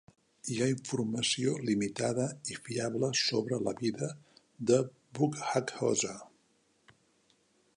[0.53, 4.09] Hi ha informació limitada i fiable sobre la vida
[4.71, 4.81] de
[5.19, 6.15] Buddhaghosa.